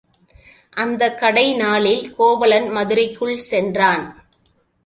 அந்தக் 0.73 1.19
கடை 1.19 1.55
நாளில் 1.55 2.15
கோவலன் 2.15 2.69
மதுரைக்குள் 2.75 3.37
சென்றான். 3.37 4.27